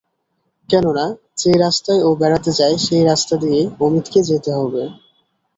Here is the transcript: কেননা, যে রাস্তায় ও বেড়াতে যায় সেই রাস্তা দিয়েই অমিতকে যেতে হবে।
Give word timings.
কেননা, 0.69 1.05
যে 1.37 1.51
রাস্তায় 1.57 2.01
ও 2.03 2.19
বেড়াতে 2.21 2.51
যায় 2.59 2.75
সেই 2.85 3.03
রাস্তা 3.05 3.35
দিয়েই 3.41 3.65
অমিতকে 3.85 4.19
যেতে 4.29 4.51
হবে। 4.57 4.83